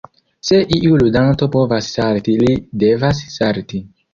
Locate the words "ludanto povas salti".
1.03-2.35